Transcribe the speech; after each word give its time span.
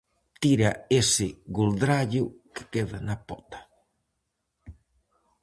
Tira 0.41 0.69
ese 1.01 1.27
goldrallo 1.57 2.23
que 2.53 2.63
queda 2.73 2.97
na 3.07 3.15
pota. 3.27 3.59